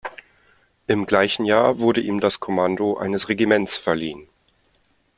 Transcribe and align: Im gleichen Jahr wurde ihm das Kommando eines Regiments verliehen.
Im 0.87 1.05
gleichen 1.05 1.45
Jahr 1.45 1.77
wurde 1.79 2.01
ihm 2.01 2.19
das 2.19 2.39
Kommando 2.39 2.97
eines 2.97 3.29
Regiments 3.29 3.77
verliehen. 3.77 4.27